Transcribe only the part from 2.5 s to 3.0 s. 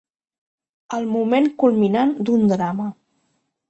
drama.